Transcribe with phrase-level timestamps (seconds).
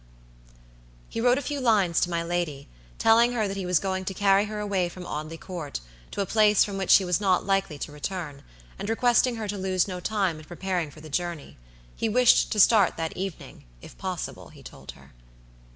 [1.09, 2.67] He wrote a few lines to my lady,
[2.97, 6.25] telling her that he was going to carry her away from Audley Court to a
[6.25, 8.41] place from which she was not likely to return,
[8.79, 11.55] and requesting her to lose no time in preparing for the journey.
[11.95, 15.13] He wished to start that evening, if possible, he told her.